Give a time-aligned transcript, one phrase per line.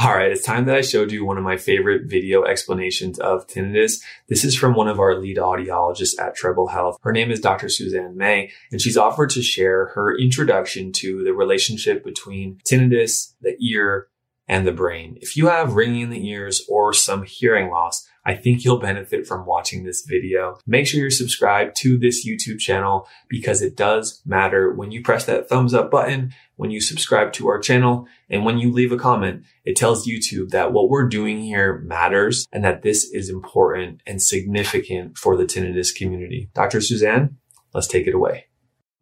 [0.00, 3.48] All right, it's time that I showed you one of my favorite video explanations of
[3.48, 4.00] tinnitus.
[4.28, 6.98] This is from one of our lead audiologists at Treble Health.
[7.00, 7.68] Her name is Dr.
[7.68, 13.56] Suzanne May, and she's offered to share her introduction to the relationship between tinnitus, the
[13.60, 14.06] ear,
[14.46, 15.18] and the brain.
[15.20, 19.26] If you have ringing in the ears or some hearing loss, I think you'll benefit
[19.26, 20.58] from watching this video.
[20.66, 25.24] Make sure you're subscribed to this YouTube channel because it does matter when you press
[25.26, 28.98] that thumbs up button, when you subscribe to our channel, and when you leave a
[28.98, 34.02] comment, it tells YouTube that what we're doing here matters and that this is important
[34.06, 36.50] and significant for the tinnitus community.
[36.54, 36.80] Dr.
[36.80, 37.36] Suzanne,
[37.72, 38.46] let's take it away.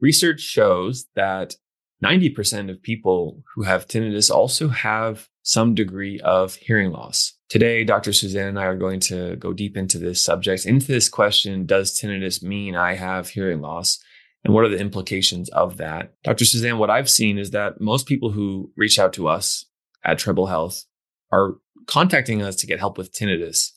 [0.00, 1.56] Research shows that
[2.04, 7.32] 90% of people who have tinnitus also have some degree of hearing loss.
[7.48, 8.12] Today, Dr.
[8.12, 11.98] Suzanne and I are going to go deep into this subject, into this question Does
[11.98, 14.00] tinnitus mean I have hearing loss?
[14.44, 16.14] And what are the implications of that?
[16.24, 16.44] Dr.
[16.44, 19.64] Suzanne, what I've seen is that most people who reach out to us
[20.04, 20.84] at Treble Health
[21.30, 21.54] are
[21.86, 23.70] contacting us to get help with tinnitus.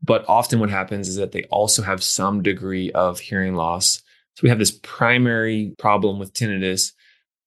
[0.00, 4.02] But often what happens is that they also have some degree of hearing loss.
[4.34, 6.92] So we have this primary problem with tinnitus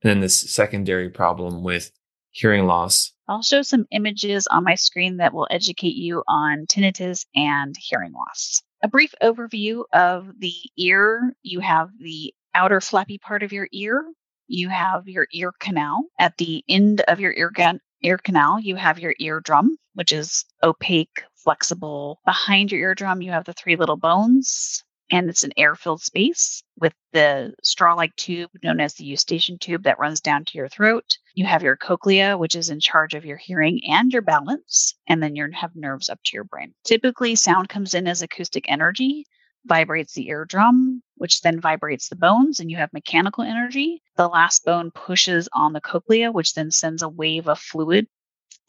[0.03, 1.91] and then this secondary problem with
[2.31, 3.13] hearing loss.
[3.31, 8.11] I'll show some images on my screen that will educate you on tinnitus and hearing
[8.11, 8.61] loss.
[8.83, 14.03] A brief overview of the ear you have the outer flappy part of your ear,
[14.47, 16.03] you have your ear canal.
[16.19, 17.53] At the end of your ear,
[18.03, 22.19] ear canal, you have your eardrum, which is opaque, flexible.
[22.25, 26.63] Behind your eardrum, you have the three little bones and it's an air filled space
[26.79, 30.69] with the straw like tube known as the eustachian tube that runs down to your
[30.69, 31.17] throat.
[31.35, 35.21] You have your cochlea, which is in charge of your hearing and your balance, and
[35.21, 36.73] then you have nerves up to your brain.
[36.85, 39.25] Typically, sound comes in as acoustic energy,
[39.65, 44.01] vibrates the eardrum, which then vibrates the bones, and you have mechanical energy.
[44.15, 48.07] The last bone pushes on the cochlea, which then sends a wave of fluid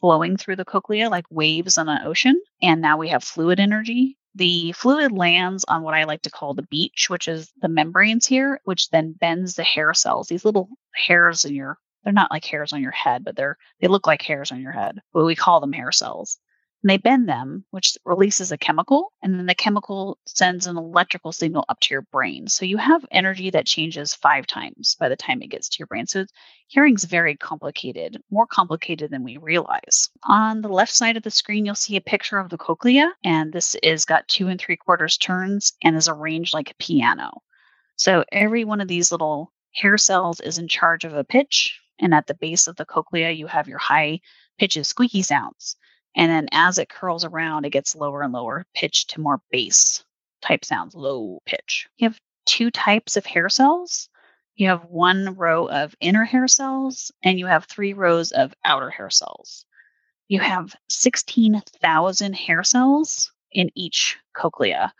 [0.03, 2.37] flowing through the cochlea like waves on an ocean.
[2.61, 6.53] And now we have fluid energy the fluid lands on what I like to call
[6.53, 10.69] the beach, which is the membranes here, which then bends the hair cells, these little
[10.93, 14.21] hairs in your they're not like hairs on your head, but they're they look like
[14.21, 14.99] hairs on your head.
[15.13, 16.37] But we call them hair cells
[16.83, 21.31] and they bend them, which releases a chemical, and then the chemical sends an electrical
[21.31, 22.47] signal up to your brain.
[22.47, 25.87] So you have energy that changes five times by the time it gets to your
[25.87, 26.07] brain.
[26.07, 26.25] So
[26.67, 30.09] hearing's very complicated, more complicated than we realize.
[30.25, 33.53] On the left side of the screen, you'll see a picture of the cochlea, and
[33.53, 37.41] this is got two and three quarters turns and is arranged like a piano.
[37.95, 42.13] So every one of these little hair cells is in charge of a pitch, and
[42.13, 44.19] at the base of the cochlea, you have your high
[44.59, 45.77] pitches, squeaky sounds.
[46.15, 50.03] And then as it curls around, it gets lower and lower pitch to more bass
[50.41, 51.87] type sounds, low pitch.
[51.97, 54.09] You have two types of hair cells.
[54.55, 58.89] You have one row of inner hair cells and you have three rows of outer
[58.89, 59.65] hair cells.
[60.27, 64.93] You have 16,000 hair cells in each cochlea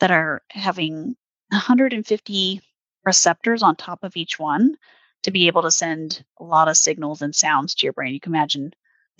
[0.00, 1.16] that are having
[1.48, 2.60] 150
[3.04, 4.76] receptors on top of each one
[5.22, 8.14] to be able to send a lot of signals and sounds to your brain.
[8.14, 8.72] You can imagine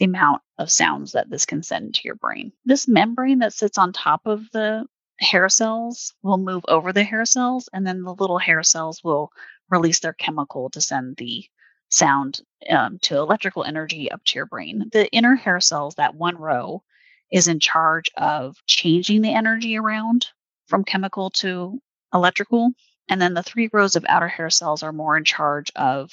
[0.03, 2.51] the amount of sounds that this can send to your brain.
[2.65, 4.85] This membrane that sits on top of the
[5.21, 9.31] hair cells will move over the hair cells, and then the little hair cells will
[9.71, 11.45] release their chemical to send the
[11.89, 14.89] sound um, to electrical energy up to your brain.
[14.91, 16.83] The inner hair cells, that one row,
[17.31, 20.27] is in charge of changing the energy around
[20.67, 21.81] from chemical to
[22.13, 22.73] electrical.
[23.09, 26.11] And then the three rows of outer hair cells are more in charge of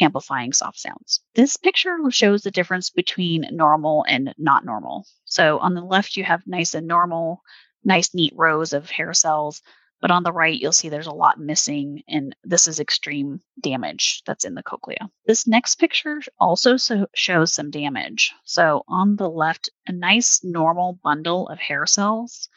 [0.00, 1.20] amplifying soft sounds.
[1.34, 5.06] This picture shows the difference between normal and not normal.
[5.24, 7.42] So on the left, you have nice and normal,
[7.84, 9.62] nice, neat rows of hair cells.
[10.00, 14.22] But on the right, you'll see there's a lot missing, and this is extreme damage
[14.26, 15.08] that's in the cochlea.
[15.26, 18.32] This next picture also so shows some damage.
[18.44, 22.48] So on the left, a nice normal bundle of hair cells,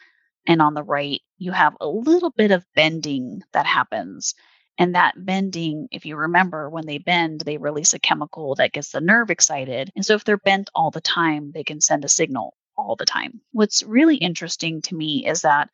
[0.48, 4.34] and on the right, you have a little bit of bending that happens.
[4.78, 8.90] And that bending, if you remember, when they bend, they release a chemical that gets
[8.90, 9.90] the nerve excited.
[9.96, 13.06] And so if they're bent all the time, they can send a signal all the
[13.06, 13.40] time.
[13.52, 15.70] What's really interesting to me is that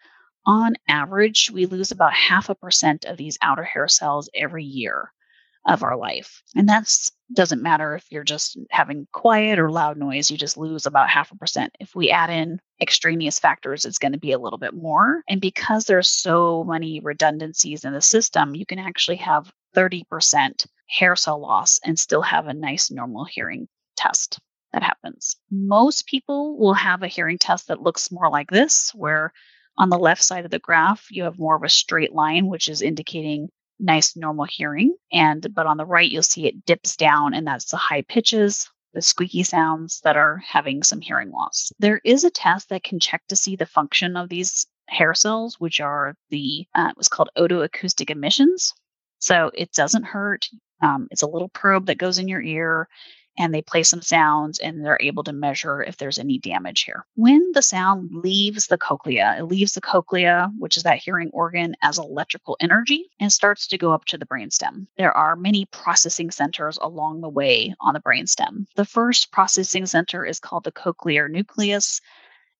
[0.46, 5.12] on average, we lose about half a percent of these outer hair cells every year
[5.66, 6.42] of our life.
[6.54, 10.86] And that's doesn't matter if you're just having quiet or loud noise, you just lose
[10.86, 11.74] about half a percent.
[11.80, 15.22] If we add in extraneous factors, it's going to be a little bit more.
[15.28, 21.16] And because there's so many redundancies in the system, you can actually have 30% hair
[21.16, 24.38] cell loss and still have a nice normal hearing test
[24.72, 25.36] that happens.
[25.50, 29.32] Most people will have a hearing test that looks more like this, where
[29.78, 32.68] on the left side of the graph, you have more of a straight line, which
[32.68, 33.48] is indicating
[33.82, 34.96] nice normal hearing.
[35.12, 38.70] And but on the right, you'll see it dips down, and that's the high pitches,
[38.94, 41.72] the squeaky sounds that are having some hearing loss.
[41.78, 45.58] There is a test that can check to see the function of these hair cells,
[45.58, 48.72] which are the uh, was called otoacoustic emissions.
[49.18, 50.48] So it doesn't hurt.
[50.82, 52.88] Um, it's a little probe that goes in your ear
[53.38, 57.06] and they play some sounds and they're able to measure if there's any damage here.
[57.14, 61.74] When the sound leaves the cochlea, it leaves the cochlea, which is that hearing organ,
[61.82, 64.86] as electrical energy and starts to go up to the brainstem.
[64.96, 68.66] There are many processing centers along the way on the brainstem.
[68.76, 72.00] The first processing center is called the cochlear nucleus,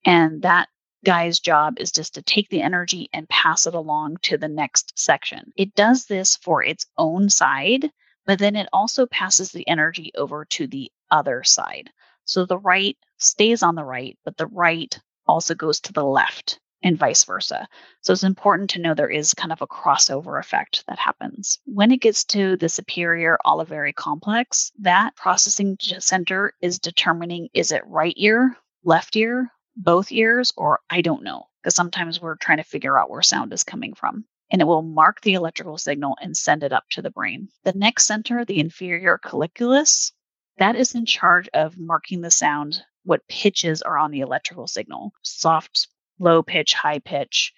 [0.05, 0.69] and that
[1.05, 4.99] guy's job is just to take the energy and pass it along to the next
[4.99, 5.53] section.
[5.57, 7.91] It does this for its own side
[8.27, 11.91] but then it also passes the energy over to the other side.
[12.25, 16.61] So the right stays on the right, but the right also goes to the left
[16.83, 17.69] and vice versa.
[18.01, 21.59] So it's important to know there is kind of a crossover effect that happens.
[21.65, 27.87] When it gets to the superior olivary complex, that processing center is determining is it
[27.87, 32.65] right ear, left ear, both ears, or I don't know, because sometimes we're trying to
[32.65, 36.37] figure out where sound is coming from and it will mark the electrical signal and
[36.37, 37.49] send it up to the brain.
[37.65, 40.13] The next center, the inferior colliculus,
[40.59, 45.13] that is in charge of marking the sound, what pitches are on the electrical signal
[45.23, 45.89] soft,
[46.19, 47.55] low pitch, high pitch.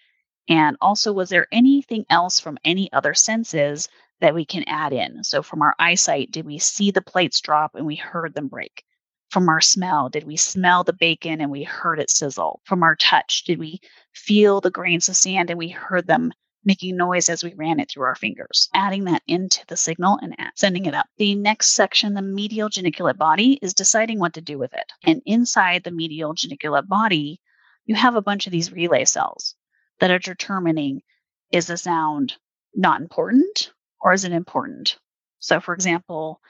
[0.49, 3.88] And also, was there anything else from any other senses
[4.20, 5.25] that we can add in?
[5.25, 8.85] So, from our eyesight, did we see the plates drop and we heard them break?
[9.31, 12.61] From our smell, did we smell the bacon and we heard it sizzle?
[12.64, 13.81] From our touch, did we
[14.12, 16.32] feel the grains of sand and we heard them
[16.64, 20.34] making noise as we ran it through our fingers, adding that into the signal and
[20.55, 21.06] sending it up.
[21.19, 24.93] The next section, the medial geniculate body, is deciding what to do with it.
[25.05, 27.40] And inside the medial geniculate body,
[27.87, 29.55] you have a bunch of these relay cells
[30.00, 31.02] that are determining
[31.50, 32.34] is the sound
[32.75, 34.99] not important or is it important?
[35.38, 36.40] So, for example,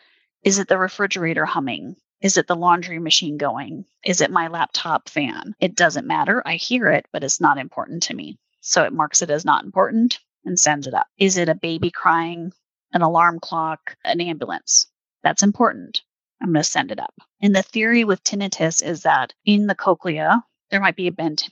[0.43, 1.96] is it the refrigerator humming?
[2.20, 3.84] Is it the laundry machine going?
[4.05, 5.55] Is it my laptop fan?
[5.61, 6.43] It doesn't matter.
[6.46, 8.38] I hear it, but it's not important to me.
[8.66, 11.06] So it marks it as not important and sends it up.
[11.19, 12.50] Is it a baby crying,
[12.94, 14.87] an alarm clock, an ambulance?
[15.22, 16.00] That's important.
[16.40, 17.12] I'm going to send it up.
[17.43, 21.50] And the theory with tinnitus is that in the cochlea, there might be a bent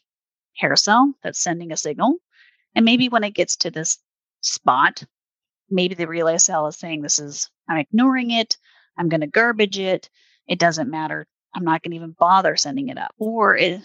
[0.57, 2.17] hair cell that's sending a signal.
[2.75, 3.99] And maybe when it gets to this
[4.41, 5.03] spot,
[5.69, 8.57] maybe the relay cell is saying, This is, I'm ignoring it.
[8.97, 10.09] I'm going to garbage it.
[10.49, 11.27] It doesn't matter.
[11.55, 13.15] I'm not going to even bother sending it up.
[13.19, 13.83] Or is,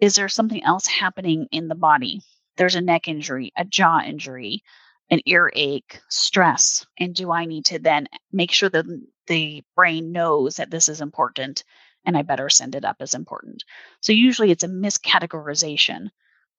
[0.00, 2.22] is there something else happening in the body
[2.56, 4.62] there's a neck injury, a jaw injury,
[5.10, 6.86] an earache, stress.
[6.98, 8.86] And do I need to then make sure that
[9.26, 11.64] the brain knows that this is important
[12.06, 13.64] and I better send it up as important?
[14.00, 16.10] So usually it's a miscategorization.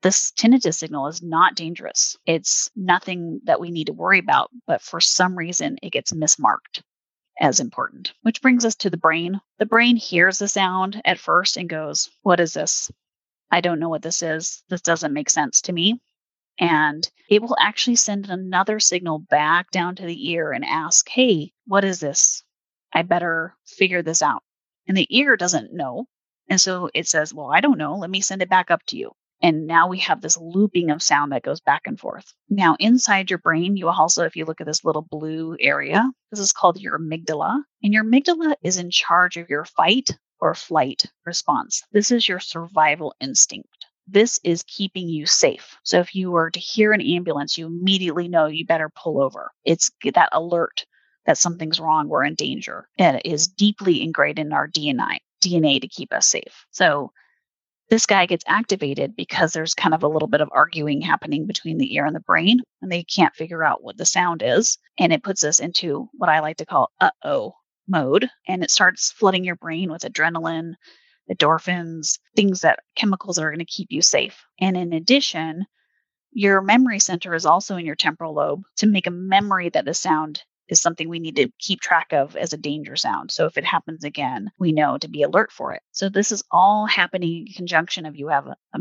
[0.01, 2.15] This tinnitus signal is not dangerous.
[2.25, 6.81] It's nothing that we need to worry about, but for some reason it gets mismarked
[7.39, 8.13] as important.
[8.21, 9.41] Which brings us to the brain.
[9.57, 12.91] The brain hears the sound at first and goes, What is this?
[13.51, 14.63] I don't know what this is.
[14.69, 16.01] This doesn't make sense to me.
[16.59, 21.51] And it will actually send another signal back down to the ear and ask, Hey,
[21.65, 22.43] what is this?
[22.93, 24.43] I better figure this out.
[24.87, 26.05] And the ear doesn't know.
[26.49, 27.95] And so it says, Well, I don't know.
[27.97, 29.11] Let me send it back up to you.
[29.41, 32.33] And now we have this looping of sound that goes back and forth.
[32.49, 36.39] Now, inside your brain, you also, if you look at this little blue area, this
[36.39, 37.61] is called your amygdala.
[37.83, 41.83] And your amygdala is in charge of your fight or flight response.
[41.91, 43.85] This is your survival instinct.
[44.07, 45.77] This is keeping you safe.
[45.83, 49.51] So if you were to hear an ambulance, you immediately know you better pull over.
[49.63, 50.85] It's that alert
[51.25, 52.87] that something's wrong, we're in danger.
[52.99, 56.65] And it is deeply ingrained in our DNA, DNA to keep us safe.
[56.71, 57.11] So
[57.89, 61.77] this guy gets activated because there's kind of a little bit of arguing happening between
[61.77, 64.77] the ear and the brain, and they can't figure out what the sound is.
[64.97, 67.53] And it puts us into what I like to call uh oh
[67.87, 70.73] mode and it starts flooding your brain with adrenaline,
[71.31, 74.43] endorphins, things that chemicals that are going to keep you safe.
[74.59, 75.65] And in addition,
[76.31, 79.93] your memory center is also in your temporal lobe to make a memory that the
[79.93, 83.31] sound is something we need to keep track of as a danger sound.
[83.31, 85.81] So if it happens again, we know to be alert for it.
[85.91, 88.79] So this is all happening in conjunction of you have a, a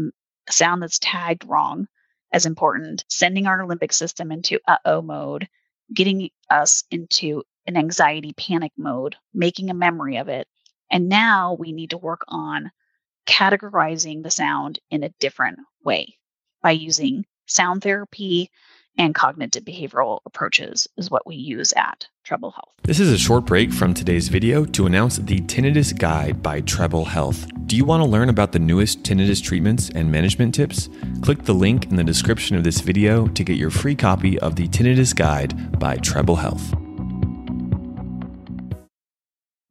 [0.51, 1.87] sound that's tagged wrong
[2.33, 5.49] as important, sending our limbic system into uh oh mode
[5.93, 10.49] getting us into an anxiety panic mode, making a memory of it.
[10.91, 12.71] And now we need to work on
[13.27, 16.19] categorizing the sound in a different way
[16.63, 18.51] by using sound therapy
[18.97, 22.73] and cognitive behavioral approaches is what we use at Treble Health.
[22.85, 27.05] This is a short break from today's video to announce the Tinnitus Guide by Treble
[27.05, 27.47] Health.
[27.67, 30.89] Do you want to learn about the newest tinnitus treatments and management tips?
[31.23, 34.57] Click the link in the description of this video to get your free copy of
[34.57, 36.75] the Tinnitus Guide by Treble Health.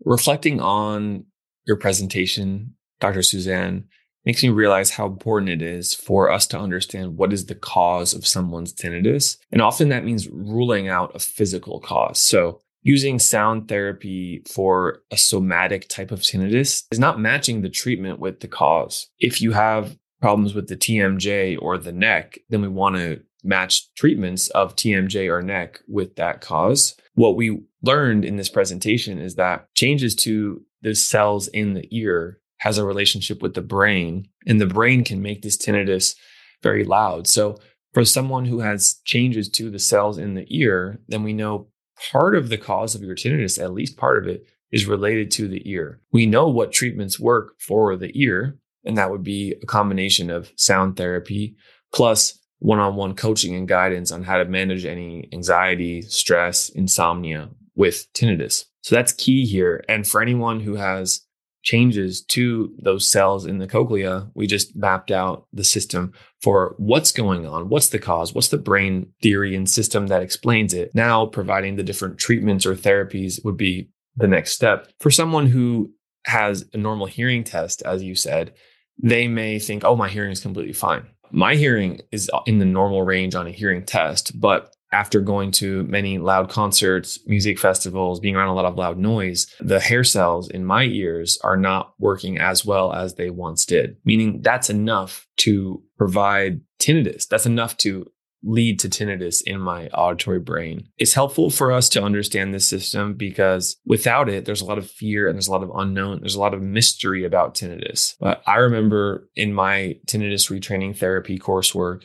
[0.05, 1.25] Reflecting on
[1.65, 3.23] your presentation, Dr.
[3.23, 3.85] Suzanne,
[4.25, 8.13] makes me realize how important it is for us to understand what is the cause
[8.13, 9.37] of someone's tinnitus.
[9.51, 12.19] And often that means ruling out a physical cause.
[12.19, 18.19] So using sound therapy for a somatic type of tinnitus is not matching the treatment
[18.19, 19.09] with the cause.
[19.19, 23.93] If you have problems with the TMJ or the neck, then we want to match
[23.95, 26.95] treatments of TMJ or neck with that cause.
[27.15, 32.39] What we learned in this presentation is that changes to the cells in the ear
[32.57, 36.15] has a relationship with the brain, and the brain can make this tinnitus
[36.61, 37.27] very loud.
[37.27, 37.57] So,
[37.93, 41.67] for someone who has changes to the cells in the ear, then we know
[42.11, 45.47] part of the cause of your tinnitus, at least part of it, is related to
[45.47, 45.99] the ear.
[46.11, 50.51] We know what treatments work for the ear, and that would be a combination of
[50.55, 51.55] sound therapy
[51.93, 57.49] plus one on one coaching and guidance on how to manage any anxiety, stress, insomnia
[57.75, 58.63] with tinnitus.
[58.81, 59.83] So that's key here.
[59.89, 61.27] And for anyone who has
[61.61, 67.11] changes to those cells in the cochlea, we just mapped out the system for what's
[67.11, 70.91] going on, what's the cause, what's the brain theory and system that explains it.
[70.93, 74.89] Now, providing the different treatments or therapies would be the next step.
[75.01, 75.91] For someone who
[76.25, 78.53] has a normal hearing test, as you said,
[79.01, 81.07] they may think, oh, my hearing is completely fine.
[81.35, 85.83] My hearing is in the normal range on a hearing test, but after going to
[85.85, 90.47] many loud concerts, music festivals, being around a lot of loud noise, the hair cells
[90.47, 95.27] in my ears are not working as well as they once did, meaning that's enough
[95.37, 97.27] to provide tinnitus.
[97.27, 98.05] That's enough to
[98.43, 100.89] lead to tinnitus in my auditory brain.
[100.97, 104.89] It's helpful for us to understand this system because without it, there's a lot of
[104.89, 106.19] fear and there's a lot of unknown.
[106.19, 108.15] There's a lot of mystery about tinnitus.
[108.19, 112.03] But I remember in my tinnitus retraining therapy coursework,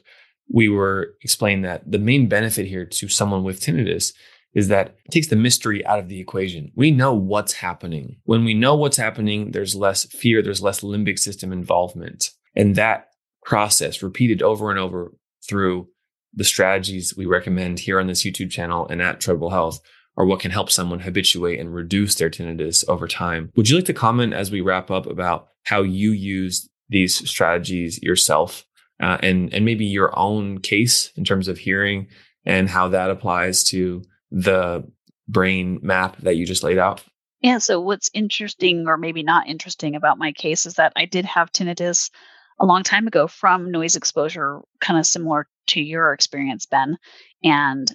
[0.51, 4.13] we were explained that the main benefit here to someone with tinnitus
[4.55, 6.73] is that it takes the mystery out of the equation.
[6.75, 8.17] We know what's happening.
[8.25, 12.31] When we know what's happening, there's less fear, there's less limbic system involvement.
[12.57, 13.09] And that
[13.45, 15.13] process repeated over and over
[15.47, 15.89] through
[16.39, 19.81] the strategies we recommend here on this YouTube channel and at Treble Health
[20.17, 23.53] are what can help someone habituate and reduce their tinnitus over time.
[23.57, 28.01] Would you like to comment as we wrap up about how you use these strategies
[28.03, 28.65] yourself
[29.01, 32.07] uh, and and maybe your own case in terms of hearing
[32.45, 34.89] and how that applies to the
[35.27, 37.03] brain map that you just laid out?
[37.41, 37.59] Yeah.
[37.59, 41.53] So what's interesting, or maybe not interesting, about my case is that I did have
[41.53, 42.11] tinnitus
[42.61, 46.99] a long time ago from noise exposure, kind of similar to your experience, Ben.
[47.43, 47.91] And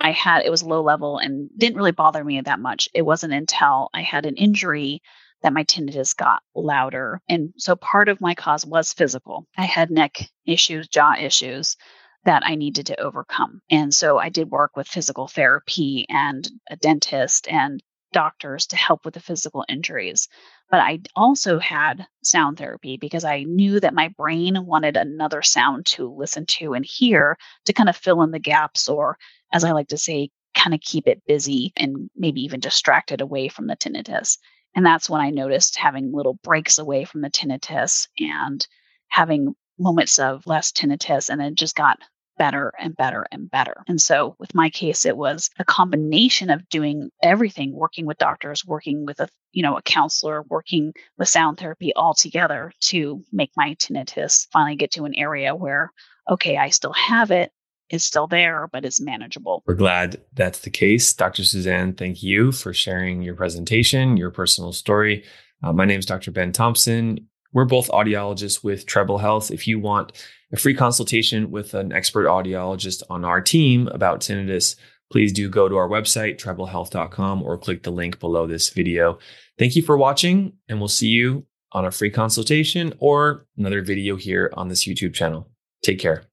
[0.00, 2.88] I had it was low level and didn't really bother me that much.
[2.94, 5.02] It wasn't until I had an injury
[5.42, 7.20] that my tinnitus got louder.
[7.28, 9.46] And so part of my cause was physical.
[9.56, 11.76] I had neck issues, jaw issues
[12.24, 13.60] that I needed to overcome.
[13.70, 17.82] And so I did work with physical therapy and a dentist and
[18.16, 20.26] doctors to help with the physical injuries.
[20.70, 25.84] But I also had sound therapy because I knew that my brain wanted another sound
[25.86, 29.18] to listen to and hear to kind of fill in the gaps, or
[29.52, 33.48] as I like to say, kind of keep it busy and maybe even distracted away
[33.48, 34.38] from the tinnitus.
[34.74, 38.66] And that's when I noticed having little breaks away from the tinnitus and
[39.08, 41.28] having moments of less tinnitus.
[41.28, 41.98] And it just got
[42.36, 43.82] better and better and better.
[43.88, 48.64] And so with my case, it was a combination of doing everything, working with doctors,
[48.64, 53.50] working with a, you know, a counselor, working with sound therapy all together to make
[53.56, 55.92] my tinnitus finally get to an area where,
[56.28, 57.52] okay, I still have it,
[57.90, 59.62] is still there, but is manageable.
[59.66, 61.12] We're glad that's the case.
[61.12, 61.44] Dr.
[61.44, 65.24] Suzanne, thank you for sharing your presentation, your personal story.
[65.62, 66.30] Uh, my name is Dr.
[66.30, 67.28] Ben Thompson.
[67.52, 69.50] We're both audiologists with Treble Health.
[69.50, 70.12] If you want
[70.52, 74.76] a free consultation with an expert audiologist on our team about tinnitus,
[75.10, 79.18] please do go to our website, treblehealth.com, or click the link below this video.
[79.58, 84.16] Thank you for watching, and we'll see you on a free consultation or another video
[84.16, 85.48] here on this YouTube channel.
[85.82, 86.24] Take care.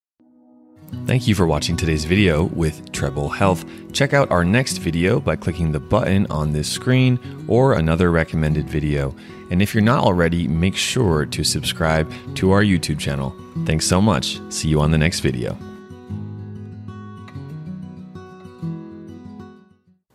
[1.06, 3.66] Thank you for watching today's video with Treble Health.
[3.92, 8.70] Check out our next video by clicking the button on this screen or another recommended
[8.70, 9.14] video.
[9.52, 13.36] And if you're not already, make sure to subscribe to our YouTube channel.
[13.66, 14.40] Thanks so much.
[14.52, 15.58] See you on the next video.